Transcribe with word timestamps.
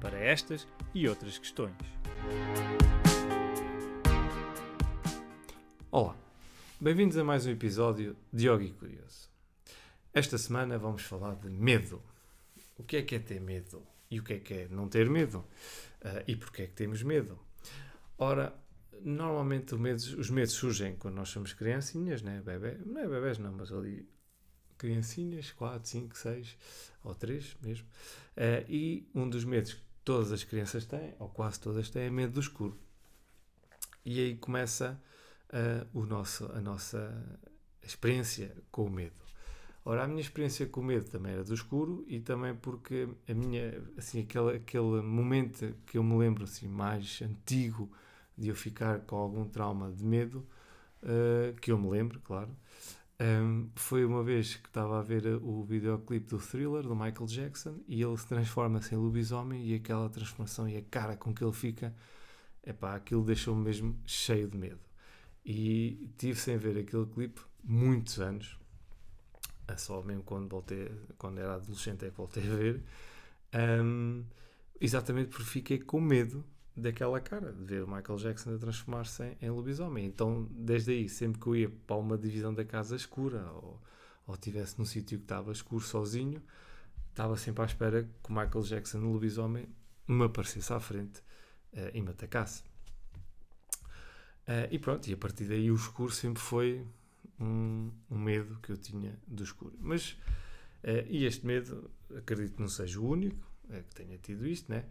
para 0.00 0.18
estas 0.18 0.66
e 0.94 1.08
outras 1.08 1.38
questões. 1.38 1.74
Olá, 5.90 6.16
bem-vindos 6.80 7.16
a 7.16 7.24
mais 7.24 7.46
um 7.46 7.50
episódio 7.50 8.16
de 8.32 8.48
Yogi 8.48 8.72
Curioso. 8.72 9.30
Esta 10.12 10.36
semana 10.38 10.78
vamos 10.78 11.02
falar 11.02 11.34
de 11.36 11.48
medo. 11.48 12.02
O 12.76 12.82
que 12.82 12.98
é 12.98 13.02
que 13.02 13.14
é 13.14 13.18
ter 13.18 13.40
medo? 13.40 13.82
E 14.10 14.20
o 14.20 14.22
que 14.22 14.34
é 14.34 14.38
que 14.38 14.54
é 14.54 14.68
não 14.68 14.88
ter 14.88 15.08
medo? 15.08 15.38
Uh, 16.02 16.22
e 16.26 16.36
porquê 16.36 16.62
é 16.62 16.66
que 16.66 16.74
temos 16.74 17.02
medo? 17.02 17.38
Ora, 18.18 18.54
normalmente 19.02 19.74
medo, 19.74 19.98
os 20.18 20.30
medos 20.30 20.52
surgem 20.52 20.96
quando 20.96 21.14
nós 21.14 21.28
somos 21.28 21.52
criancinhas, 21.52 22.22
né? 22.22 22.42
Não 22.84 23.00
é 23.00 23.08
bebés 23.08 23.38
não, 23.38 23.52
mas 23.52 23.72
ali 23.72 24.08
criancinhas, 24.78 25.52
4, 25.52 25.88
5, 25.88 26.18
6 26.18 26.58
ou 27.02 27.14
3 27.14 27.56
mesmo. 27.62 27.86
Uh, 28.36 28.70
e 28.70 29.08
um 29.14 29.28
dos 29.28 29.44
medos 29.44 29.85
todas 30.06 30.30
as 30.30 30.44
crianças 30.44 30.86
têm, 30.86 31.14
ou 31.18 31.28
quase 31.28 31.58
todas 31.58 31.90
têm, 31.90 32.04
é 32.04 32.10
medo 32.10 32.34
do 32.34 32.40
escuro. 32.40 32.78
E 34.04 34.20
aí 34.20 34.36
começa 34.36 35.02
uh, 35.52 35.98
o 35.98 36.06
nosso, 36.06 36.46
a 36.52 36.60
nossa 36.60 37.12
experiência 37.82 38.56
com 38.70 38.84
o 38.84 38.90
medo. 38.90 39.16
Ora, 39.84 40.04
a 40.04 40.06
minha 40.06 40.20
experiência 40.20 40.64
com 40.64 40.80
o 40.80 40.84
medo 40.84 41.10
também 41.10 41.32
era 41.32 41.42
do 41.42 41.52
escuro 41.52 42.04
e 42.06 42.20
também 42.20 42.54
porque 42.54 43.08
a 43.28 43.34
minha, 43.34 43.82
assim, 43.98 44.20
aquele, 44.22 44.56
aquele 44.56 45.02
momento 45.02 45.74
que 45.86 45.98
eu 45.98 46.04
me 46.04 46.16
lembro 46.16 46.44
assim 46.44 46.68
mais 46.68 47.20
antigo 47.20 47.90
de 48.38 48.48
eu 48.48 48.54
ficar 48.54 49.00
com 49.00 49.16
algum 49.16 49.48
trauma 49.48 49.90
de 49.90 50.04
medo, 50.04 50.46
uh, 51.02 51.52
que 51.60 51.72
eu 51.72 51.78
me 51.78 51.90
lembro, 51.90 52.20
claro, 52.20 52.56
um, 53.20 53.70
foi 53.74 54.04
uma 54.04 54.22
vez 54.22 54.56
que 54.56 54.68
estava 54.68 54.98
a 54.98 55.02
ver 55.02 55.26
o 55.42 55.64
videoclipe 55.64 56.26
do 56.28 56.38
Thriller, 56.38 56.82
do 56.82 56.94
Michael 56.94 57.26
Jackson, 57.26 57.80
e 57.88 58.02
ele 58.02 58.16
se 58.16 58.26
transforma-se 58.26 58.94
em 58.94 58.98
lobisomem 58.98 59.64
e 59.66 59.74
aquela 59.74 60.08
transformação 60.10 60.68
e 60.68 60.76
a 60.76 60.82
cara 60.82 61.16
com 61.16 61.32
que 61.32 61.42
ele 61.42 61.52
fica, 61.52 61.94
epá, 62.64 62.94
aquilo 62.94 63.24
deixou-me 63.24 63.64
mesmo 63.64 63.98
cheio 64.04 64.48
de 64.48 64.56
medo. 64.56 64.80
E 65.44 66.10
tive 66.18 66.38
sem 66.38 66.58
ver 66.58 66.76
aquele 66.78 67.06
clipe 67.06 67.40
muitos 67.64 68.20
anos, 68.20 68.58
é 69.68 69.76
só 69.76 70.02
mesmo 70.02 70.22
quando 70.22 70.48
voltei, 70.48 70.90
quando 71.16 71.38
era 71.38 71.54
adolescente 71.54 72.04
é 72.04 72.10
que 72.10 72.16
voltei 72.16 72.42
a 72.42 72.54
ver, 72.54 72.82
um, 73.82 74.24
exatamente 74.80 75.30
porque 75.30 75.44
fiquei 75.44 75.78
com 75.78 76.00
medo 76.00 76.44
daquela 76.76 77.20
cara, 77.20 77.52
de 77.52 77.64
ver 77.64 77.82
o 77.82 77.86
Michael 77.86 78.18
Jackson 78.18 78.54
a 78.54 78.58
transformar-se 78.58 79.24
em, 79.24 79.36
em, 79.46 79.50
lobisomem. 79.50 80.04
Então, 80.04 80.46
desde 80.50 80.92
aí, 80.92 81.08
sempre 81.08 81.40
que 81.40 81.46
eu 81.46 81.56
ia 81.56 81.70
para 81.86 81.96
uma 81.96 82.18
divisão 82.18 82.52
da 82.52 82.64
casa 82.64 82.94
escura 82.94 83.50
ou, 83.52 83.80
ou 84.26 84.34
estivesse 84.34 84.78
num 84.78 84.84
sítio 84.84 85.18
que 85.18 85.24
estava 85.24 85.50
escuro 85.52 85.82
sozinho, 85.82 86.42
estava 87.10 87.36
sempre 87.36 87.62
à 87.62 87.64
espera 87.64 88.02
que 88.02 88.30
o 88.30 88.32
Michael 88.32 88.62
Jackson, 88.62 88.98
o 88.98 89.12
lobisomem, 89.12 89.66
me 90.06 90.24
aparecesse 90.24 90.70
à 90.72 90.78
frente 90.78 91.20
uh, 91.72 91.90
e 91.94 92.02
me 92.02 92.10
atacasse. 92.10 92.62
Uh, 94.46 94.68
e 94.70 94.78
pronto, 94.78 95.08
e 95.08 95.14
a 95.14 95.16
partir 95.16 95.46
daí 95.46 95.70
o 95.70 95.74
escuro 95.74 96.12
sempre 96.12 96.42
foi 96.42 96.86
um, 97.40 97.90
um 98.10 98.18
medo 98.18 98.58
que 98.60 98.70
eu 98.70 98.76
tinha 98.76 99.18
do 99.26 99.42
escuro. 99.42 99.74
Mas, 99.80 100.10
uh, 100.84 101.06
e 101.08 101.24
este 101.24 101.46
medo, 101.46 101.90
acredito 102.14 102.56
que 102.56 102.60
não 102.60 102.68
seja 102.68 103.00
o 103.00 103.08
único 103.08 103.56
que 103.66 103.94
tenha 103.96 104.16
tido 104.18 104.46
isto, 104.46 104.70
né? 104.70 104.84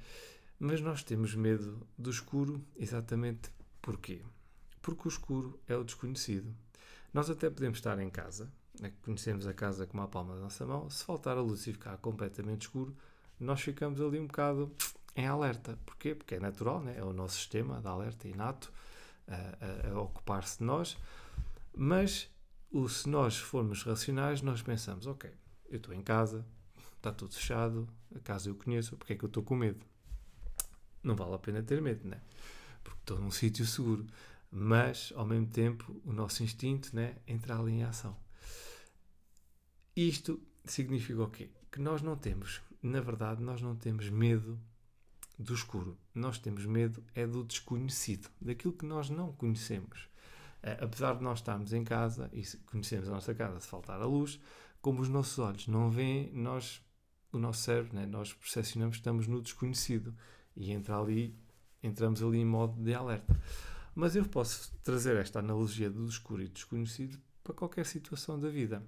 Mas 0.60 0.82
nós 0.82 1.04
temos 1.04 1.36
medo 1.36 1.86
do 1.98 2.10
escuro 2.10 2.64
exatamente 2.76 3.52
porquê? 3.82 4.22
Porque 4.82 5.08
o 5.08 5.10
escuro 5.10 5.60
é 5.68 5.76
o 5.76 5.84
desconhecido. 5.84 6.56
Nós 7.14 7.30
até 7.30 7.50
podemos 7.50 7.78
estar 7.78 8.00
em 8.00 8.10
casa, 8.10 8.52
né, 8.80 8.94
conhecemos 9.02 9.48
a 9.48 9.54
casa 9.54 9.86
como 9.86 10.04
a 10.04 10.08
palma 10.08 10.36
da 10.36 10.42
nossa 10.42 10.66
mão, 10.66 10.90
se 10.90 11.04
faltar 11.04 11.38
a 11.38 11.42
luz 11.42 11.66
e 11.68 11.74
ficar 11.74 11.98
completamente 11.98 12.64
escuro, 12.64 12.96
nós 13.40 13.62
ficamos 13.62 14.02
ali 14.02 14.20
um 14.20 14.28
bocado 14.28 14.72
em 15.16 15.28
alerta. 15.28 15.78
Porquê? 15.86 16.14
Porque 16.14 16.36
é 16.36 16.40
natural, 16.40 16.82
né? 16.82 16.96
é 16.98 17.04
o 17.04 17.14
nosso 17.14 17.36
sistema 17.36 17.80
de 17.80 17.88
alerta 17.88 18.28
inato 18.28 18.72
a, 19.28 19.90
a, 19.90 19.94
a 19.94 20.02
ocupar-se 20.02 20.60
de 20.60 20.64
nós. 20.66 20.98
Mas 21.74 22.30
se 22.90 23.10
nós 23.10 23.38
formos 23.38 23.84
racionais, 23.84 24.42
nós 24.42 24.62
pensamos: 24.62 25.08
ok, 25.08 25.32
eu 25.70 25.78
estou 25.78 25.94
em 25.94 26.02
casa, 26.02 26.46
está 26.98 27.12
tudo 27.12 27.34
fechado, 27.34 27.88
a 28.14 28.20
casa 28.20 28.50
eu 28.50 28.56
conheço, 28.56 28.96
porque 28.98 29.14
é 29.14 29.16
que 29.16 29.24
eu 29.24 29.28
estou 29.28 29.44
com 29.44 29.56
medo? 29.56 29.86
Não 31.06 31.16
vale 31.16 31.36
a 31.36 31.40
pena 31.40 31.62
ter 31.62 31.82
medo, 31.82 32.08
né? 32.08 32.20
Porque 32.84 33.00
estou 33.02 33.20
num 33.20 33.32
sítio 33.32 33.66
seguro. 33.66 34.06
Mas, 34.52 35.12
ao 35.16 35.26
mesmo 35.26 35.48
tempo, 35.48 36.02
o 36.06 36.14
nosso 36.14 36.44
instinto 36.44 36.96
né, 36.96 37.18
entra 37.28 37.58
ali 37.58 37.74
em 37.74 37.84
ação. 37.84 38.16
Isto 39.96 40.42
significa 40.64 41.24
o 41.24 41.30
quê? 41.30 41.50
Que 41.72 41.80
nós 41.80 42.02
não 42.02 42.16
temos, 42.16 42.62
na 42.82 43.02
verdade, 43.02 43.42
nós 43.42 43.62
não 43.62 43.76
temos 43.76 44.10
medo 44.10 44.60
do 45.38 45.54
escuro. 45.54 45.98
Nós 46.14 46.38
temos 46.38 46.66
medo 46.66 47.04
é 47.14 47.28
do 47.28 47.44
desconhecido, 47.44 48.30
daquilo 48.40 48.74
que 48.74 48.86
nós 48.86 49.10
não 49.10 49.34
conhecemos. 49.34 50.08
Uh, 50.64 50.84
apesar 50.84 51.16
de 51.16 51.24
nós 51.24 51.40
estarmos 51.40 51.74
em 51.74 51.84
casa 51.84 52.30
e 52.34 52.44
conhecemos 52.66 53.08
a 53.10 53.12
nossa 53.12 53.36
casa 53.36 53.60
se 53.60 53.68
faltar 53.68 54.02
a 54.02 54.06
luz, 54.06 54.40
como 54.82 55.02
os 55.02 55.10
nossos 55.10 55.38
olhos 55.38 55.68
não 55.68 55.90
veem, 55.90 56.32
nós, 56.34 56.82
o 57.32 57.38
nosso 57.38 57.62
cérebro, 57.64 57.96
né, 57.96 58.06
nós 58.06 58.34
percepcionamos 58.34 58.96
que 58.96 59.02
estamos 59.02 59.28
no 59.28 59.42
desconhecido 59.42 60.16
e 60.56 60.72
entra 60.72 60.98
ali, 60.98 61.36
entramos 61.84 62.22
ali 62.24 62.40
em 62.40 62.46
modo 62.46 62.82
de 62.82 62.94
alerta. 62.94 63.40
Mas 63.94 64.16
eu 64.16 64.26
posso 64.26 64.74
trazer 64.84 65.16
esta 65.16 65.40
analogia 65.40 65.90
do 65.90 66.06
escuro 66.06 66.42
e 66.42 66.48
do 66.48 66.54
desconhecido 66.54 67.18
para 67.44 67.54
qualquer 67.54 67.86
situação 67.86 68.40
da 68.40 68.50
vida. 68.50 68.84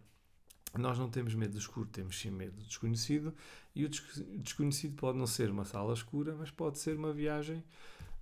Nós 0.77 0.99
não 0.99 1.09
temos 1.09 1.33
medo 1.33 1.53
do 1.53 1.59
escuro, 1.59 1.87
temos 1.87 2.19
sim 2.19 2.29
medo 2.29 2.57
do 2.57 2.65
desconhecido, 2.65 3.33
e 3.73 3.85
o 3.85 3.89
desconhecido 3.89 4.95
pode 4.95 5.17
não 5.17 5.27
ser 5.27 5.49
uma 5.49 5.63
sala 5.63 5.93
escura, 5.93 6.35
mas 6.35 6.51
pode 6.51 6.77
ser 6.77 6.97
uma 6.97 7.13
viagem 7.13 7.63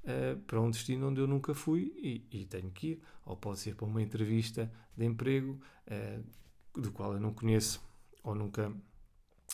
uh, 0.03 0.38
para 0.41 0.61
um 0.61 0.69
destino 0.69 1.09
onde 1.09 1.19
eu 1.19 1.28
nunca 1.28 1.53
fui 1.53 1.94
e, 1.97 2.41
e, 2.41 2.45
tenho 2.45 2.69
que 2.72 2.88
ir, 2.88 3.01
ou 3.25 3.35
pode 3.35 3.59
ser 3.59 3.75
para 3.75 3.85
uma 3.85 4.01
entrevista 4.01 4.72
de 4.95 5.05
emprego 5.05 5.59
uh, 5.88 6.79
do 6.79 6.91
qual 6.91 7.13
eu 7.13 7.19
não 7.19 7.34
conheço 7.34 7.81
ou 8.23 8.35
nunca 8.35 8.72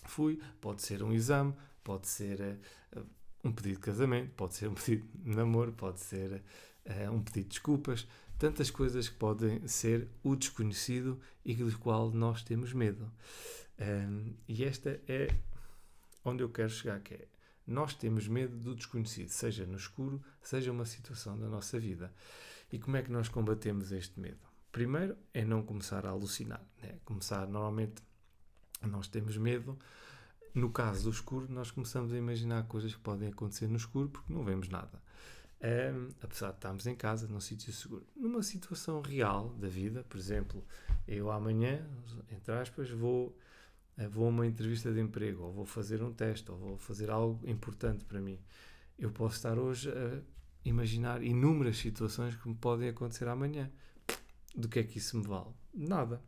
fui, 0.06 0.40
pode 0.60 0.82
ser 0.82 1.02
um 1.02 1.14
exame, 1.14 1.54
pode 1.84 2.08
ser 2.08 2.60
uh, 2.96 3.06
um 3.44 3.52
pedido 3.52 3.76
de 3.76 3.82
casamento, 3.82 4.32
pode 4.36 4.56
ser 4.56 4.68
um 4.68 4.74
pedido 4.74 5.08
de 5.14 5.36
namoro, 5.36 5.72
pode 5.74 6.00
ser 6.00 6.44
uh, 6.86 7.12
um 7.12 7.22
pedido 7.22 7.44
de 7.44 7.50
desculpas, 7.50 8.08
tantas 8.38 8.72
coisas 8.72 9.08
que 9.08 9.16
podem 9.16 9.68
ser 9.68 10.08
o 10.24 10.36
desconhecido 10.36 11.20
e 11.46 11.54
do 11.54 11.78
qual 11.78 12.12
nós 12.12 12.44
temos 12.44 12.74
medo. 12.74 13.12
Um, 13.80 14.34
e 14.48 14.64
esta 14.64 15.00
é 15.08 15.28
onde 16.24 16.44
eu 16.44 16.50
quero 16.50 16.70
chegar, 16.70 17.00
que 17.00 17.14
é 17.16 17.28
nós 17.66 17.94
temos 17.94 18.28
medo 18.28 18.58
do 18.58 18.76
desconhecido, 18.76 19.30
seja 19.30 19.66
no 19.66 19.78
escuro, 19.78 20.22
seja 20.42 20.72
uma 20.72 20.86
situação 20.86 21.40
da 21.40 21.48
nossa 21.48 21.80
vida. 21.80 22.14
E 22.72 22.80
como 22.80 22.98
é 22.98 23.02
que 23.02 23.12
nós 23.12 23.30
combatemos 23.30 23.92
este 23.92 24.20
medo? 24.20 24.40
Primeiro 24.72 25.16
é 25.34 25.46
não 25.46 25.64
começar 25.64 26.06
a 26.06 26.10
alucinar, 26.10 26.64
né? 26.82 26.98
começar 27.06 27.48
normalmente 27.48 28.02
nós 28.82 29.08
temos 29.08 29.38
medo 29.38 29.78
no 30.54 30.70
caso 30.70 31.04
do 31.04 31.10
escuro, 31.10 31.48
nós 31.50 31.72
começamos 31.72 32.12
a 32.12 32.18
imaginar 32.18 32.64
coisas 32.68 32.94
que 32.94 33.00
podem 33.00 33.30
acontecer 33.30 33.68
no 33.68 33.78
escuro 33.78 34.10
porque 34.10 34.34
não 34.34 34.44
vemos 34.44 34.68
nada. 34.68 35.02
Um, 35.64 36.10
apesar 36.22 36.50
de 36.50 36.56
estarmos 36.56 36.88
em 36.88 36.96
casa, 36.96 37.28
num 37.28 37.40
sítio 37.40 37.72
seguro. 37.72 38.06
Numa 38.16 38.42
situação 38.42 39.00
real 39.02 39.50
da 39.60 39.68
vida, 39.68 40.04
por 40.10 40.18
exemplo, 40.18 40.66
eu 41.08 41.32
amanhã, 41.32 41.88
entre 42.32 42.54
aspas, 42.56 42.90
vou, 42.90 43.38
eh, 43.96 44.08
vou 44.08 44.26
a 44.26 44.30
uma 44.30 44.48
entrevista 44.48 44.92
de 44.92 45.00
emprego, 45.00 45.44
ou 45.44 45.52
vou 45.52 45.66
fazer 45.66 46.02
um 46.02 46.12
teste, 46.12 46.50
ou 46.52 46.58
vou 46.58 46.78
fazer 46.78 47.12
algo 47.12 47.48
importante 47.48 48.04
para 48.06 48.20
mim. 48.20 48.40
Eu 48.98 49.12
posso 49.12 49.36
estar 49.36 49.58
hoje 49.60 49.90
a 49.92 50.22
imaginar 50.66 51.22
inúmeras 51.22 51.78
situações 51.78 52.36
que 52.36 52.50
me 52.50 52.56
podem 52.56 52.90
acontecer 52.90 53.28
amanhã. 53.28 53.72
Do 54.56 54.68
que 54.68 54.80
é 54.80 54.84
que 54.84 54.98
isso 54.98 55.16
me 55.16 55.26
vale? 55.28 55.54
Nada. 55.74 56.22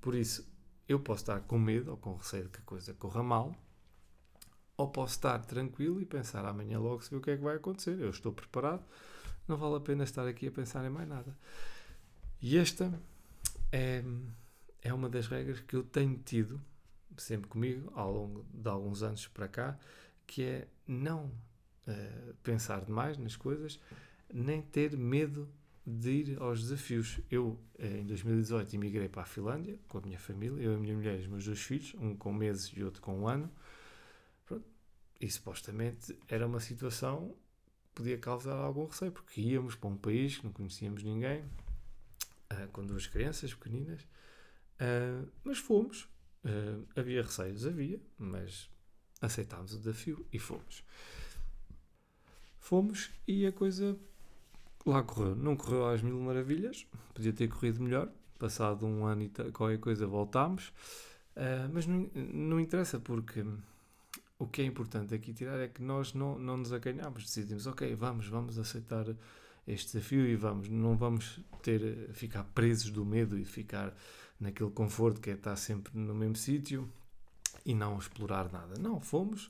Por 0.00 0.14
isso, 0.14 0.50
eu 0.88 0.98
posso 0.98 1.22
estar 1.22 1.40
com 1.40 1.58
medo 1.58 1.90
ou 1.90 1.96
com 1.98 2.16
receio 2.16 2.44
de 2.44 2.50
que 2.50 2.58
a 2.58 2.62
coisa 2.62 2.94
corra 2.94 3.22
mal, 3.22 3.54
ou 4.78 4.88
posso 4.88 5.16
estar 5.16 5.44
tranquilo 5.44 6.00
e 6.00 6.06
pensar 6.06 6.46
amanhã 6.46 6.78
logo 6.78 7.02
se 7.02 7.10
vê 7.10 7.16
o 7.16 7.20
que 7.20 7.32
é 7.32 7.36
que 7.36 7.42
vai 7.42 7.56
acontecer. 7.56 8.00
Eu 8.00 8.10
estou 8.10 8.32
preparado, 8.32 8.82
não 9.46 9.56
vale 9.56 9.74
a 9.74 9.80
pena 9.80 10.04
estar 10.04 10.26
aqui 10.26 10.46
a 10.46 10.52
pensar 10.52 10.84
em 10.86 10.88
mais 10.88 11.06
nada. 11.06 11.36
E 12.40 12.56
esta 12.56 12.98
é, 13.72 14.04
é 14.80 14.94
uma 14.94 15.08
das 15.08 15.26
regras 15.26 15.58
que 15.58 15.74
eu 15.74 15.82
tenho 15.82 16.16
tido 16.18 16.60
sempre 17.16 17.48
comigo 17.48 17.92
ao 17.94 18.12
longo 18.12 18.46
de 18.54 18.68
alguns 18.68 19.02
anos 19.02 19.26
para 19.26 19.48
cá, 19.48 19.76
que 20.24 20.44
é 20.44 20.68
não 20.86 21.24
uh, 21.24 22.34
pensar 22.44 22.84
demais 22.84 23.18
nas 23.18 23.34
coisas, 23.34 23.80
nem 24.32 24.62
ter 24.62 24.96
medo 24.96 25.48
de 25.84 26.10
ir 26.10 26.40
aos 26.40 26.62
desafios. 26.62 27.18
Eu, 27.28 27.58
em 27.80 28.06
2018, 28.06 28.76
emigrei 28.76 29.08
para 29.08 29.22
a 29.22 29.26
Finlândia 29.26 29.76
com 29.88 29.98
a 29.98 30.00
minha 30.02 30.20
família, 30.20 30.62
eu, 30.62 30.76
a 30.76 30.78
minha 30.78 30.94
mulher 30.94 31.18
e 31.18 31.22
os 31.22 31.26
meus 31.26 31.44
dois 31.44 31.60
filhos, 31.60 31.96
um 31.98 32.14
com 32.14 32.32
meses 32.32 32.70
e 32.76 32.84
outro 32.84 33.02
com 33.02 33.18
um 33.18 33.26
ano. 33.26 33.50
E 35.20 35.28
supostamente 35.30 36.16
era 36.28 36.46
uma 36.46 36.60
situação 36.60 37.34
que 37.82 37.90
podia 37.94 38.18
causar 38.18 38.54
algum 38.54 38.86
receio, 38.86 39.10
porque 39.10 39.40
íamos 39.40 39.74
para 39.74 39.88
um 39.88 39.96
país 39.96 40.38
que 40.38 40.44
não 40.44 40.52
conhecíamos 40.52 41.02
ninguém, 41.02 41.44
uh, 42.52 42.68
com 42.72 42.84
duas 42.84 43.06
crianças 43.06 43.52
pequeninas, 43.54 44.02
uh, 44.80 45.28
mas 45.42 45.58
fomos. 45.58 46.08
Uh, 46.44 46.86
havia 46.94 47.22
receios, 47.22 47.66
havia, 47.66 48.00
mas 48.16 48.70
aceitámos 49.20 49.74
o 49.74 49.78
desafio 49.78 50.24
e 50.32 50.38
fomos. 50.38 50.84
Fomos 52.60 53.10
e 53.26 53.44
a 53.44 53.52
coisa 53.52 53.98
lá 54.86 55.02
correu. 55.02 55.34
Não 55.34 55.56
correu 55.56 55.88
às 55.88 56.00
mil 56.00 56.18
maravilhas, 56.20 56.86
podia 57.12 57.32
ter 57.32 57.48
corrido 57.48 57.82
melhor. 57.82 58.10
Passado 58.38 58.86
um 58.86 59.04
ano 59.04 59.24
e 59.24 59.28
qualquer 59.50 59.80
coisa 59.80 60.06
voltámos, 60.06 60.72
mas 61.72 61.88
não, 61.88 62.08
não 62.14 62.60
interessa 62.60 63.00
porque 63.00 63.44
o 64.38 64.46
que 64.46 64.62
é 64.62 64.64
importante 64.64 65.14
aqui 65.14 65.32
tirar 65.32 65.58
é 65.58 65.68
que 65.68 65.82
nós 65.82 66.14
não, 66.14 66.38
não 66.38 66.56
nos 66.56 66.72
acanhamos, 66.72 67.24
decidimos, 67.24 67.66
ok, 67.66 67.94
vamos, 67.94 68.28
vamos 68.28 68.58
aceitar 68.58 69.06
este 69.66 69.92
desafio 69.92 70.26
e 70.26 70.36
vamos, 70.36 70.68
não 70.68 70.96
vamos 70.96 71.40
ter, 71.62 72.10
ficar 72.12 72.44
presos 72.44 72.90
do 72.90 73.04
medo 73.04 73.36
e 73.36 73.44
ficar 73.44 73.94
naquele 74.38 74.70
conforto 74.70 75.20
que 75.20 75.30
é 75.30 75.34
estar 75.34 75.56
sempre 75.56 75.98
no 75.98 76.14
mesmo 76.14 76.36
sítio 76.36 76.88
e 77.66 77.74
não 77.74 77.98
explorar 77.98 78.50
nada. 78.52 78.74
Não, 78.80 79.00
fomos, 79.00 79.46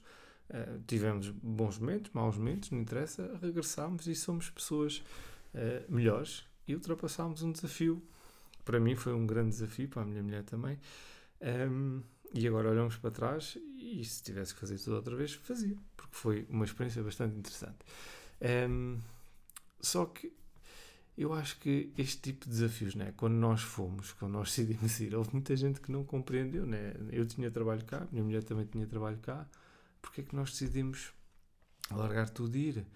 uh, 0.49 0.83
tivemos 0.87 1.29
bons 1.29 1.79
momentos, 1.79 2.11
maus 2.13 2.37
momentos, 2.37 2.71
não 2.71 2.81
interessa, 2.81 3.39
regressámos 3.43 4.07
e 4.07 4.15
somos 4.15 4.49
pessoas 4.51 5.03
uh, 5.55 5.93
melhores 5.93 6.47
e 6.67 6.75
ultrapassámos 6.75 7.43
um 7.43 7.53
desafio. 7.53 8.03
Para 8.65 8.81
mim 8.81 8.97
foi 8.97 9.13
um 9.13 9.27
grande 9.27 9.51
desafio, 9.51 9.89
para 9.89 10.03
a 10.03 10.05
minha 10.05 10.23
mulher 10.23 10.45
também. 10.45 10.79
Um, 11.71 12.03
e 12.35 12.47
agora 12.47 12.71
olhamos 12.71 12.97
para 12.97 13.11
trás 13.11 13.57
e 13.89 14.05
se 14.05 14.23
tivesse 14.23 14.55
que 14.55 14.61
fazer 14.61 14.79
tudo 14.79 14.97
outra 14.97 15.17
vez, 15.17 15.35
fazia, 15.35 15.77
porque 15.97 16.15
foi 16.15 16.47
uma 16.49 16.65
experiência 16.65 17.03
bastante 17.03 17.37
interessante. 17.37 17.79
Um, 18.71 18.99
só 19.81 20.07
que 20.07 20.33
eu 21.17 21.33
acho 21.33 21.59
que 21.59 21.93
este 21.99 22.19
tipo 22.19 22.45
de 22.45 22.53
desafios, 22.53 22.95
né, 22.95 23.13
quando 23.17 23.35
nós 23.35 23.61
fomos, 23.61 24.13
quando 24.13 24.33
nós 24.33 24.51
decidimos 24.51 25.01
ir, 25.01 25.15
houve 25.17 25.31
muita 25.33 25.57
gente 25.57 25.81
que 25.81 25.91
não 25.91 26.05
compreendeu. 26.05 26.65
Né? 26.65 26.95
Eu 27.11 27.27
tinha 27.27 27.51
trabalho 27.51 27.85
cá, 27.85 28.07
minha 28.13 28.23
mulher 28.23 28.45
também 28.45 28.67
tinha 28.67 28.87
trabalho 28.87 29.19
cá, 29.19 29.45
porque 30.01 30.21
é 30.21 30.25
que 30.25 30.37
nós 30.37 30.53
decidimos 30.53 31.13
largar 31.91 32.31
tudo 32.31 32.57
e 32.57 32.69
ir? 32.69 32.87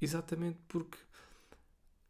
Exatamente 0.00 0.58
porque 0.66 0.98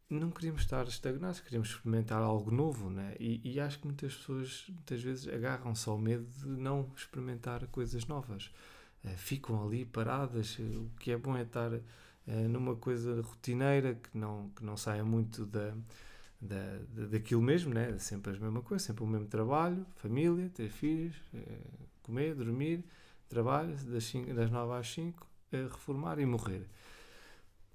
não 0.09 0.31
queríamos 0.31 0.61
estar 0.61 0.87
estagnados, 0.87 1.39
queríamos 1.39 1.69
experimentar 1.69 2.21
algo 2.21 2.49
novo, 2.49 2.89
né? 2.89 3.15
E, 3.19 3.41
e, 3.43 3.59
acho 3.59 3.79
que 3.79 3.85
muitas 3.85 4.15
pessoas, 4.15 4.65
muitas 4.67 5.01
vezes, 5.03 5.27
agarram-se 5.27 5.87
ao 5.87 5.97
medo 5.97 6.25
de 6.25 6.47
não 6.47 6.91
experimentar 6.95 7.65
coisas 7.67 8.05
novas. 8.07 8.51
Uh, 9.03 9.15
ficam 9.17 9.63
ali 9.63 9.85
paradas. 9.85 10.57
O 10.59 10.89
que 10.99 11.11
é 11.11 11.17
bom 11.17 11.37
é 11.37 11.43
estar 11.43 11.71
uh, 11.71 11.81
numa 12.49 12.75
coisa 12.75 13.21
rotineira, 13.21 13.95
que 13.95 14.17
não, 14.17 14.49
que 14.55 14.65
não 14.65 14.75
saia 14.75 15.03
muito 15.05 15.45
da, 15.45 15.75
da, 16.41 16.79
da, 16.89 17.05
daquilo 17.05 17.41
mesmo, 17.41 17.73
né? 17.73 17.97
Sempre 17.99 18.35
a 18.35 18.39
mesma 18.39 18.61
coisa, 18.63 18.83
sempre 18.85 19.03
o 19.03 19.07
mesmo 19.07 19.27
trabalho, 19.27 19.85
família, 19.97 20.49
ter 20.49 20.69
filhos, 20.69 21.15
comer, 22.01 22.33
dormir, 22.33 22.83
trabalho, 23.27 23.75
das, 23.85 24.05
cinco, 24.05 24.33
das 24.33 24.49
9 24.49 24.73
às 24.73 24.89
5, 24.91 25.27
reformar 25.51 26.17
e 26.17 26.25
morrer. 26.25 26.67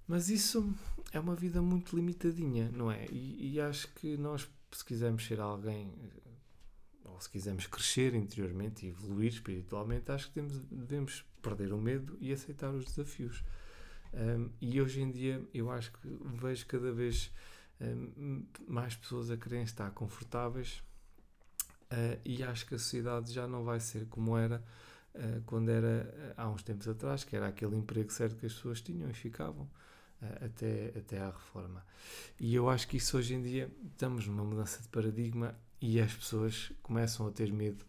Mas 0.06 0.28
isso 0.28 0.72
é 1.12 1.18
uma 1.18 1.34
vida 1.34 1.62
muito 1.62 1.96
limitadinha, 1.96 2.70
não 2.72 2.90
é? 2.90 3.06
E, 3.10 3.54
e, 3.54 3.60
acho 3.60 3.88
que 3.94 4.16
nós, 4.16 4.48
se 4.70 4.84
quisermos 4.84 5.24
ser 5.26 5.40
alguém, 5.40 5.92
ou 7.04 7.20
se 7.20 7.30
quisermos 7.30 7.66
crescer 7.66 8.14
interiormente 8.14 8.84
e 8.84 8.90
evoluir 8.90 9.32
espiritualmente, 9.32 10.10
acho 10.10 10.28
que 10.28 10.34
temos, 10.34 10.58
devemos 10.70 11.24
perder 11.40 11.72
o 11.72 11.78
medo 11.78 12.16
e 12.20 12.32
aceitar 12.32 12.70
os 12.74 12.84
desafios. 12.84 13.42
Um, 14.12 14.50
e 14.60 14.80
hoje 14.80 15.00
em 15.00 15.10
dia 15.10 15.42
eu 15.52 15.70
acho 15.70 15.92
que 15.92 16.08
vejo 16.40 16.66
cada 16.66 16.92
vez 16.92 17.32
um, 17.80 18.46
mais 18.68 18.94
pessoas 18.94 19.28
a 19.28 19.36
quererem 19.36 19.64
estar 19.64 19.90
confortáveis 19.90 20.84
uh, 21.90 22.20
e 22.24 22.40
acho 22.44 22.64
que 22.64 22.76
a 22.76 22.78
sociedade 22.78 23.32
já 23.32 23.48
não 23.48 23.64
vai 23.64 23.80
ser 23.80 24.06
como 24.06 24.36
era 24.36 24.62
uh, 25.16 25.42
quando 25.46 25.68
era 25.68 26.32
há 26.36 26.48
uns 26.48 26.62
tempos 26.62 26.86
atrás, 26.86 27.24
que 27.24 27.34
era 27.34 27.48
aquele 27.48 27.74
emprego 27.76 28.12
certo 28.12 28.36
que 28.36 28.46
as 28.46 28.54
pessoas 28.54 28.80
tinham 28.80 29.10
e 29.10 29.14
ficavam 29.14 29.68
até, 30.44 30.92
até 30.96 31.18
à 31.18 31.26
reforma. 31.26 31.84
E 32.38 32.54
eu 32.54 32.68
acho 32.68 32.88
que 32.88 32.96
isso 32.96 33.16
hoje 33.16 33.34
em 33.34 33.42
dia 33.42 33.70
estamos 33.90 34.26
numa 34.26 34.44
mudança 34.44 34.82
de 34.82 34.88
paradigma 34.88 35.54
e 35.80 36.00
as 36.00 36.12
pessoas 36.12 36.72
começam 36.82 37.26
a 37.26 37.30
ter 37.30 37.52
medo 37.52 37.84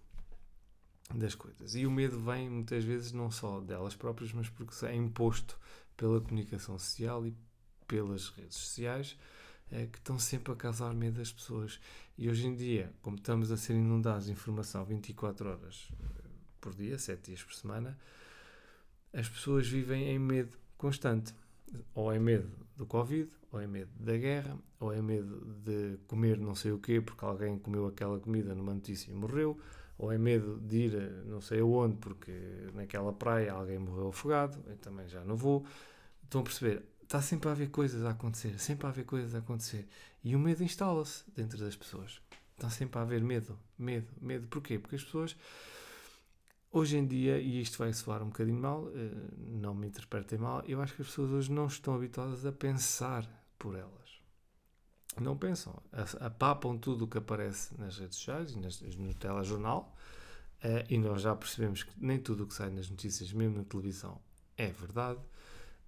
das 1.14 1.36
coisas. 1.36 1.76
E 1.76 1.86
o 1.86 1.92
medo 1.92 2.20
vem 2.20 2.50
muitas 2.50 2.84
vezes 2.84 3.12
não 3.12 3.30
só 3.30 3.60
delas 3.60 3.96
próprias, 3.96 4.34
mas 4.34 4.50
porque 4.50 4.86
é 4.86 4.96
imposto 4.96 5.60
pela 5.96 6.20
comunicação 6.20 6.78
social 6.78 7.26
e 7.26 7.36
pelas 7.88 8.30
redes 8.30 8.58
sociais 8.58 9.18
é, 9.72 9.86
que 9.88 9.98
estão 9.98 10.18
sempre 10.20 10.54
a 10.54 10.56
causar 10.56 10.94
medo 10.94 11.18
das 11.18 11.32
pessoas. 11.32 11.80
E 12.18 12.30
hoje 12.30 12.48
em 12.48 12.56
dia, 12.56 12.94
como 13.02 13.18
estamos 13.18 13.52
a 13.52 13.58
ser 13.58 13.74
inundados 13.74 14.26
de 14.26 14.32
informação 14.32 14.86
24 14.86 15.50
horas 15.50 15.88
eh, 15.92 16.30
por 16.62 16.74
dia, 16.74 16.98
7 16.98 17.32
dias 17.32 17.44
por 17.44 17.54
semana, 17.54 17.98
as 19.14 19.28
pessoas 19.28 19.68
vivem 19.68 20.10
em 20.10 20.20
medo 20.20 20.58
constante 20.78 21.34
ou 21.94 22.12
é 22.12 22.20
medo 22.20 22.50
do 22.76 22.86
Covid, 22.86 23.30
ou 23.52 23.60
é 23.60 23.68
medo 23.68 23.92
da 24.00 24.18
guerra, 24.18 24.58
ou 24.80 24.94
é 24.94 25.02
medo 25.02 25.46
de 25.64 25.98
comer 26.08 26.38
não 26.38 26.56
sei 26.56 26.72
o 26.72 26.80
quê 26.80 27.02
porque 27.02 27.24
alguém 27.24 27.58
comeu 27.58 27.88
aquela 27.88 28.20
comida 28.20 28.54
numa 28.54 28.74
notícia 28.74 29.12
e 29.12 29.14
morreu, 29.14 29.58
ou 29.98 30.12
é 30.12 30.18
medo 30.18 30.60
de 30.60 30.78
ir 30.78 31.12
não 31.26 31.42
sei 31.42 31.62
aonde 31.62 31.98
porque 31.98 32.32
naquela 32.74 33.14
praia 33.14 33.54
alguém 33.54 33.80
morreu 33.80 34.10
afogado, 34.10 34.58
eu 34.68 34.78
também 34.78 35.08
já 35.08 35.24
não 35.24 35.36
vou. 35.36 35.66
Estão 36.24 36.42
a 36.42 36.44
perceber? 36.44 36.84
Está 37.04 37.22
sempre 37.22 37.48
a 37.50 37.52
haver 37.52 37.70
coisas 37.70 38.04
a 38.04 38.10
acontecer, 38.10 38.60
sempre 38.60 38.88
a 38.88 38.90
haver 38.90 39.06
coisas 39.06 39.36
a 39.36 39.38
acontecer. 39.38 39.88
E 40.24 40.36
o 40.36 40.40
medo 40.40 40.64
instala-se 40.64 41.24
dentro 41.36 41.58
das 41.58 41.76
pessoas. 41.76 42.20
Está 42.56 42.70
sempre 42.70 42.98
a 43.00 43.04
haver 43.04 43.22
medo, 43.22 43.58
medo, 43.78 44.08
medo. 44.20 44.48
Porquê? 44.48 44.80
Porque 44.80 44.96
as 44.96 45.04
pessoas 45.04 45.38
Hoje 46.76 46.98
em 46.98 47.08
dia, 47.08 47.40
e 47.40 47.62
isto 47.62 47.78
vai 47.78 47.94
soar 47.94 48.22
um 48.22 48.26
bocadinho 48.26 48.60
mal, 48.60 48.90
eh, 48.94 49.10
não 49.48 49.74
me 49.74 49.88
interpretem 49.88 50.38
mal, 50.38 50.62
eu 50.68 50.82
acho 50.82 50.94
que 50.94 51.04
as 51.04 51.08
pessoas 51.08 51.32
hoje 51.32 51.50
não 51.50 51.68
estão 51.68 51.96
habituadas 51.96 52.46
a 52.46 52.52
pensar 52.52 53.26
por 53.58 53.78
elas. 53.78 54.20
Não 55.18 55.38
pensam, 55.38 55.82
apapam 56.20 56.78
tudo 56.78 57.06
o 57.06 57.08
que 57.08 57.18
aparece 57.18 57.74
nas 57.80 57.98
redes 57.98 58.18
sociais 58.18 58.52
e 58.52 58.58
no 59.00 59.14
telejornal, 59.14 59.96
eh, 60.62 60.86
e 60.90 60.98
nós 60.98 61.22
já 61.22 61.34
percebemos 61.34 61.84
que 61.84 61.94
nem 61.98 62.20
tudo 62.20 62.44
o 62.44 62.48
que 62.48 62.54
sai 62.54 62.70
nas 62.70 62.90
notícias, 62.90 63.32
mesmo 63.32 63.56
na 63.60 63.64
televisão, 63.64 64.20
é 64.58 64.68
verdade, 64.68 65.22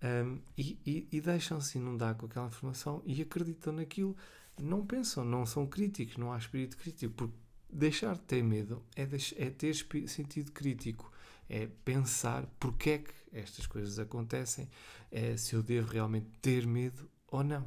ehm, 0.02 0.38
e, 0.58 0.80
e, 0.86 1.08
e 1.12 1.20
deixam-se 1.20 1.78
inundar 1.78 2.16
com 2.16 2.28
aquela 2.28 2.48
informação 2.48 3.04
e 3.06 3.22
acreditam 3.22 3.74
naquilo, 3.74 4.16
não 4.58 4.86
pensam, 4.86 5.26
não 5.26 5.46
são 5.46 5.68
críticos, 5.68 6.16
não 6.16 6.32
há 6.32 6.38
espírito 6.38 6.78
crítico, 6.78 7.14
porque 7.14 7.36
deixar 7.70 8.16
de 8.16 8.22
ter 8.22 8.44
medo 8.44 8.84
é, 8.96 9.04
é 9.04 9.50
ter 9.50 9.74
sentido 10.08 10.52
crítico, 10.52 11.12
é 11.50 11.68
pensar 11.86 12.46
porque 12.60 12.90
é 12.92 12.98
que 13.00 13.14
estas 13.32 13.68
coisas 13.68 14.00
acontecem, 14.00 14.70
é 15.12 15.38
se 15.38 15.56
eu 15.56 15.64
devo 15.64 15.92
realmente 15.92 16.28
ter 16.42 16.66
medo 16.66 17.10
ou 17.28 17.44
não. 17.44 17.66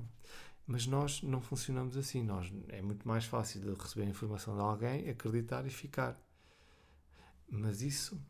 Mas 0.67 0.87
nós 0.87 1.23
não 1.23 1.41
funcionamos 1.41 1.97
assim. 1.97 2.23
Nós, 2.23 2.53
é 2.69 2.81
muito 2.81 3.07
mais 3.07 3.25
fácil 3.25 3.61
de 3.61 3.75
receber 3.75 4.05
informação 4.07 4.55
de 4.55 4.61
alguém, 4.61 5.09
acreditar 5.09 5.67
e 5.67 5.71
ficar. 5.71 6.17
Mas 7.51 7.83
isso 7.83 8.21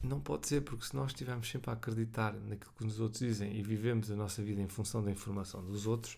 não 0.00 0.20
pode 0.20 0.46
ser, 0.46 0.60
porque 0.60 0.84
se 0.84 0.94
nós 0.94 1.10
estivermos 1.10 1.50
sempre 1.50 1.70
a 1.70 1.72
acreditar 1.72 2.32
naquilo 2.32 2.72
que 2.78 2.86
os 2.86 3.00
outros 3.00 3.20
dizem 3.20 3.56
e 3.56 3.62
vivemos 3.62 4.10
a 4.10 4.16
nossa 4.16 4.42
vida 4.42 4.60
em 4.60 4.68
função 4.68 5.02
da 5.02 5.10
informação 5.10 5.64
dos 5.64 5.86
outros, 5.86 6.16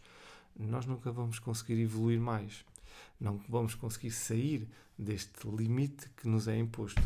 nós 0.55 0.85
nunca 0.85 1.11
vamos 1.11 1.39
conseguir 1.39 1.81
evoluir 1.81 2.21
mais 2.21 2.65
não 3.19 3.39
vamos 3.49 3.75
conseguir 3.75 4.11
sair 4.11 4.69
deste 4.99 5.49
limite 5.49 6.09
que 6.11 6.29
nos 6.29 6.49
é 6.49 6.57
imposto. 6.57 7.03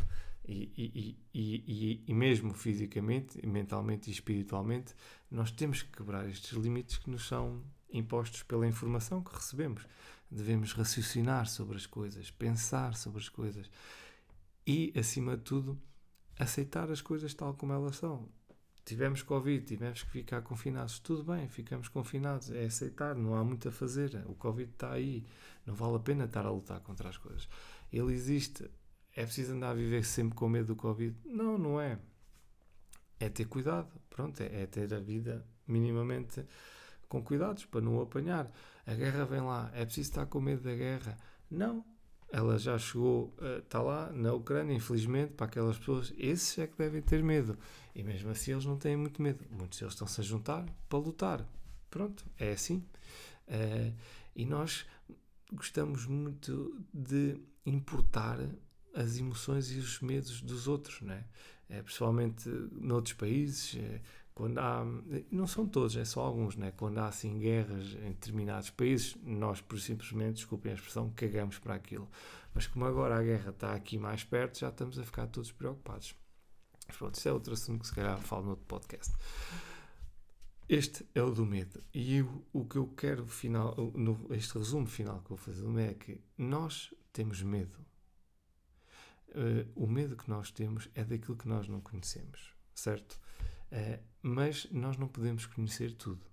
E, 0.47 0.71
e, 0.77 1.17
e, 1.33 2.05
e, 2.07 2.15
mesmo 2.15 2.53
fisicamente, 2.53 3.45
mentalmente 3.47 4.11
e 4.11 4.13
espiritualmente, 4.13 4.95
nós 5.31 5.51
temos 5.51 5.83
que 5.83 5.91
quebrar 5.97 6.29
estes 6.29 6.53
limites 6.53 6.99
que 6.99 7.09
nos 7.09 7.27
são 7.27 7.63
impostos 7.91 8.43
pela 8.43 8.67
informação 8.67 9.23
que 9.23 9.35
recebemos. 9.35 9.87
Devemos 10.31 10.73
raciocinar 10.73 11.47
sobre 11.47 11.77
as 11.77 11.87
coisas, 11.87 12.31
pensar 12.31 12.95
sobre 12.95 13.21
as 13.21 13.29
coisas 13.29 13.71
e, 14.67 14.93
acima 14.97 15.37
de 15.37 15.45
tudo, 15.45 15.81
aceitar 16.39 16.91
as 16.91 17.01
coisas 17.01 17.33
tal 17.33 17.55
como 17.55 17.73
elas 17.73 17.97
são 17.97 18.29
tivemos 18.85 19.23
Covid, 19.23 19.65
tivemos 19.65 20.03
que 20.03 20.11
ficar 20.11 20.43
confinados, 20.43 20.99
tudo 20.99 21.25
bem, 21.25 21.49
ficamos 21.49 21.89
confinados, 21.89 22.51
é 22.51 22.65
aceitar, 22.65 23.15
não 23.15 23.35
há 23.35 23.43
muito 23.43 23.69
a 23.69 23.73
fazer. 23.73 24.23
O 24.27 24.35
Covid 24.35 24.71
está 24.71 24.93
aí, 24.93 25.25
não 25.67 25.75
vale 25.75 25.97
a 25.97 26.01
pena 26.01 26.25
estar 26.25 26.45
a 26.45 26.51
lutar 26.51 26.81
contra 26.81 27.09
as 27.09 27.17
coisas. 27.17 27.49
Ele 27.93 28.13
existe, 28.13 28.71
é 29.15 29.25
preciso 29.25 29.55
andar 29.55 29.71
a 29.71 29.75
viver 29.75 30.05
sempre 30.05 30.35
com 30.35 30.49
medo 30.49 30.69
do 30.69 30.77
Covid? 30.77 31.17
Não, 31.25 31.57
não 31.57 31.81
é. 31.81 31.99
é 33.19 33.29
ter 33.29 33.47
cuidado, 33.47 33.89
pronto, 34.11 34.41
é, 34.43 34.63
é 34.63 34.67
ter 34.67 34.93
a 34.93 35.01
vida 35.01 35.47
minimamente 35.67 36.45
com 37.09 37.23
cuidados 37.23 37.65
para 37.65 37.81
não 37.81 37.97
o 37.97 38.03
apanhar. 38.03 38.51
A 38.87 38.95
guerra 38.95 39.25
vem 39.25 39.41
lá, 39.41 39.71
é 39.73 39.85
preciso 39.85 40.11
estar 40.11 40.27
com 40.27 40.41
medo 40.41 40.63
da 40.63 40.75
guerra. 40.75 41.17
Não, 41.51 41.85
ela 42.35 42.59
já 42.59 42.77
chegou, 42.77 43.33
uh, 43.39 43.61
está 43.61 43.81
lá 43.81 44.11
na 44.11 44.33
Ucrânia, 44.33 44.75
infelizmente, 44.75 45.35
para 45.35 45.47
aquelas 45.47 45.79
pessoas, 45.79 46.13
esses 46.19 46.59
é 46.59 46.67
que 46.67 46.77
devem 46.77 47.01
ter 47.01 47.23
medo. 47.23 47.57
E 47.95 48.03
mesmo 48.03 48.29
assim 48.29 48.51
eles 48.51 48.65
não 48.65 48.77
têm 48.77 48.97
muito 48.97 49.23
medo. 49.23 49.45
Muitos 49.53 49.79
deles 49.79 49.95
estão-se 49.95 50.21
a 50.21 50.25
juntar 50.25 50.67
para 50.89 50.99
lutar. 50.99 51.47
Pronto, 51.89 52.27
é 52.37 52.51
assim. 52.51 52.85
Uh, 53.47 53.95
e 54.35 54.45
nós 54.45 54.85
gostamos 55.53 56.07
muito 56.07 56.77
de 56.93 57.41
importar 57.65 58.41
as 58.93 59.17
emoções 59.17 59.71
e 59.71 59.79
os 59.79 60.01
medos 60.01 60.41
dos 60.41 60.67
outros, 60.67 61.03
não 61.03 61.15
é? 61.15 61.25
é 61.69 61.83
principalmente 61.83 62.49
noutros 62.73 63.15
países, 63.15 63.77
é, 63.77 64.01
quando 64.35 64.59
há, 64.59 64.85
não 65.31 65.47
são 65.47 65.67
todos, 65.67 65.97
é 65.97 66.05
só 66.05 66.21
alguns, 66.21 66.57
né? 66.57 66.73
quando 66.73 66.99
há 66.99 67.07
assim 67.07 67.39
guerras 67.39 67.95
em 67.95 68.11
determinados 68.11 68.69
países, 68.71 69.17
nós 69.23 69.61
por 69.61 69.79
simplesmente, 69.79 70.37
desculpem 70.37 70.73
a 70.73 70.75
expressão, 70.75 71.13
cagamos 71.15 71.59
para 71.61 71.75
aquilo. 71.75 72.11
Mas 72.53 72.67
como 72.67 72.85
agora 72.85 73.17
a 73.17 73.23
guerra 73.23 73.51
está 73.51 73.75
aqui 73.75 73.97
mais 73.97 74.25
perto, 74.25 74.59
já 74.59 74.71
estamos 74.71 74.99
a 74.99 75.05
ficar 75.05 75.29
todos 75.29 75.53
preocupados. 75.53 76.17
Pronto, 76.99 77.15
isso 77.15 77.29
é 77.29 77.33
outro 77.33 77.55
assunto 77.55 77.81
que 77.81 77.87
se 77.87 77.95
calhar 77.95 78.21
falo 78.21 78.43
no 78.43 78.51
outro 78.51 78.67
podcast. 78.67 79.15
Este 80.69 81.07
é 81.15 81.23
o 81.23 81.31
do 81.31 81.47
medo. 81.47 81.83
E 81.93 82.17
eu, 82.17 82.45
o 82.53 82.65
que 82.65 82.77
eu 82.77 82.89
quero, 82.89 83.27
final, 83.27 83.75
no, 83.95 84.27
este 84.35 84.59
resumo 84.59 84.87
final 84.87 85.21
que 85.21 85.31
eu 85.31 85.37
vou 85.37 85.39
fazer 85.39 85.79
é 85.79 85.95
que 85.95 86.21
nós 86.37 86.93
temos 87.13 87.41
medo. 87.43 87.79
Uh, 89.29 89.71
o 89.75 89.87
medo 89.87 90.17
que 90.17 90.29
nós 90.29 90.51
temos 90.51 90.89
é 90.95 91.05
daquilo 91.05 91.37
que 91.37 91.49
nós 91.49 91.69
não 91.69 91.81
conhecemos, 91.81 92.55
certo? 92.75 93.21
Uh, 93.71 94.14
mas 94.27 94.67
nós 94.71 94.97
não 94.97 95.07
podemos 95.07 95.45
conhecer 95.45 95.93
tudo. 95.93 96.25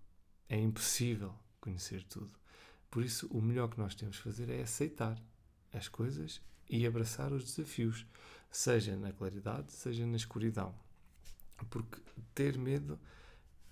É 0.48 0.58
impossível 0.58 1.36
conhecer 1.60 2.02
tudo. 2.06 2.32
Por 2.90 3.04
isso, 3.04 3.28
o 3.28 3.42
melhor 3.42 3.68
que 3.70 3.78
nós 3.78 3.94
temos 3.94 4.16
de 4.16 4.22
fazer 4.22 4.50
é 4.50 4.62
aceitar 4.62 5.22
as 5.74 5.90
coisas 5.90 6.42
e 6.70 6.88
abraçar 6.88 7.34
os 7.34 7.44
desafios, 7.44 8.06
seja 8.50 8.96
na 8.96 9.12
claridade, 9.12 9.74
seja 9.74 10.06
na 10.06 10.16
escuridão. 10.16 10.74
Porque 11.70 12.00
ter 12.34 12.58
medo 12.58 12.98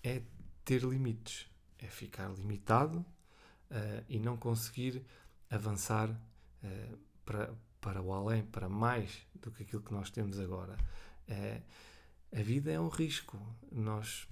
é 0.03 0.21
ter 0.65 0.83
limites, 0.83 1.49
é 1.77 1.87
ficar 1.87 2.29
limitado 2.29 2.99
uh, 2.99 4.03
e 4.09 4.19
não 4.19 4.35
conseguir 4.35 5.01
avançar 5.49 6.09
uh, 6.09 6.97
para, 7.23 7.55
para 7.79 8.01
o 8.01 8.13
além, 8.13 8.43
para 8.43 8.67
mais 8.67 9.25
do 9.35 9.49
que 9.49 9.63
aquilo 9.63 9.81
que 9.81 9.93
nós 9.93 10.09
temos 10.09 10.41
agora. 10.41 10.77
Uh, 11.29 11.63
a 12.31 12.41
vida 12.41 12.71
é 12.71 12.79
um 12.79 12.89
risco. 12.89 13.39
Nós 13.71 14.27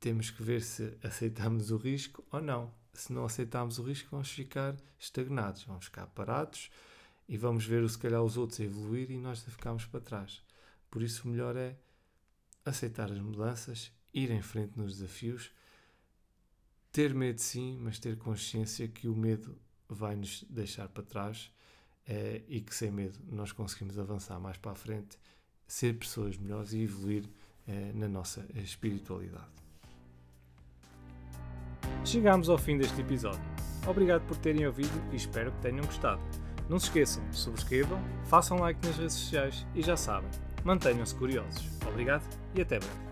temos 0.00 0.30
que 0.30 0.42
ver 0.42 0.62
se 0.62 0.96
aceitamos 1.02 1.70
o 1.70 1.76
risco 1.76 2.24
ou 2.30 2.40
não. 2.40 2.72
Se 2.92 3.12
não 3.12 3.24
aceitarmos 3.24 3.78
o 3.78 3.82
risco, 3.82 4.10
vamos 4.10 4.30
ficar 4.30 4.76
estagnados, 4.98 5.64
vamos 5.64 5.86
ficar 5.86 6.06
parados 6.08 6.70
e 7.28 7.36
vamos 7.36 7.64
ver, 7.64 7.88
se 7.88 7.98
calhar, 7.98 8.22
os 8.22 8.36
outros 8.36 8.60
a 8.60 8.64
evoluir 8.64 9.10
e 9.10 9.18
nós 9.18 9.44
a 9.48 9.50
ficarmos 9.50 9.86
para 9.86 10.00
trás. 10.00 10.42
Por 10.90 11.02
isso, 11.02 11.26
o 11.26 11.30
melhor 11.30 11.56
é 11.56 11.76
aceitar 12.64 13.10
as 13.10 13.18
mudanças, 13.18 13.90
ir 14.12 14.30
em 14.30 14.42
frente 14.42 14.78
nos 14.78 14.98
desafios, 14.98 15.50
ter 16.92 17.12
medo 17.12 17.40
sim, 17.40 17.76
mas 17.80 17.98
ter 17.98 18.16
consciência 18.16 18.86
que 18.86 19.08
o 19.08 19.16
medo 19.16 19.58
vai 19.88 20.14
nos 20.14 20.44
deixar 20.44 20.88
para 20.88 21.02
trás 21.02 21.50
é, 22.06 22.42
e 22.46 22.60
que 22.60 22.74
sem 22.74 22.90
medo 22.90 23.18
nós 23.26 23.52
conseguimos 23.52 23.98
avançar 23.98 24.38
mais 24.38 24.56
para 24.56 24.72
a 24.72 24.76
frente 24.76 25.18
ser 25.66 25.94
pessoas 25.94 26.36
melhores 26.36 26.72
e 26.72 26.82
evoluir 26.82 27.24
eh, 27.66 27.92
na 27.94 28.08
nossa 28.08 28.46
espiritualidade. 28.54 29.54
Chegamos 32.04 32.48
ao 32.48 32.58
fim 32.58 32.76
deste 32.76 33.00
episódio. 33.00 33.42
Obrigado 33.86 34.26
por 34.26 34.36
terem 34.36 34.66
ouvido 34.66 34.92
e 35.12 35.16
espero 35.16 35.52
que 35.52 35.60
tenham 35.60 35.84
gostado. 35.84 36.20
Não 36.68 36.78
se 36.78 36.86
esqueçam, 36.86 37.22
subscrevam, 37.32 38.00
façam 38.24 38.58
like 38.58 38.86
nas 38.86 38.96
redes 38.96 39.14
sociais 39.14 39.66
e 39.74 39.82
já 39.82 39.96
sabem, 39.96 40.30
mantenham-se 40.64 41.14
curiosos. 41.14 41.68
Obrigado 41.86 42.24
e 42.54 42.62
até 42.62 42.78
breve. 42.78 43.03